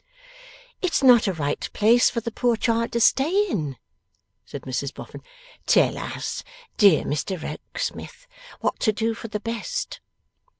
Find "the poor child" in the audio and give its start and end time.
2.21-2.91